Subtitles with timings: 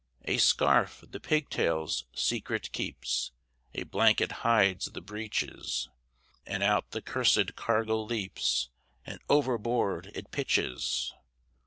[0.25, 3.31] A scarf the pigtail's secret keeps,
[3.75, 5.89] A blanket hides the breeches,
[6.43, 8.71] And out the cursèd cargo leaps,
[9.05, 11.13] And overboard it pitches!